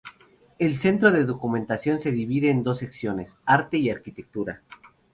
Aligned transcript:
El 0.57 0.77
Centro 0.77 1.11
de 1.11 1.25
Documentación 1.25 1.99
se 1.99 2.11
divide 2.11 2.49
en 2.49 2.63
dos 2.63 2.79
secciones: 2.79 3.37
arte 3.45 3.77
y 3.77 3.91
arquitectura. 3.91 4.63